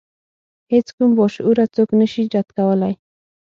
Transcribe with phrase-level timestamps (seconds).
[0.73, 2.93] هیڅ کوم باشعوره څوک نشي رد کولای.